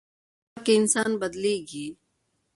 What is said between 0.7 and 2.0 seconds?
انسان بدلېږي.